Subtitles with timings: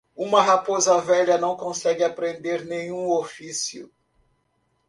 [0.15, 3.87] Uma raposa velha não consegue aprender nenhum ofício.